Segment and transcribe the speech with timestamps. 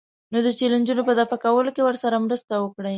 [0.31, 2.89] نو د چیلنجونو په دفع کولو کې ورسره مرسته وکړئ.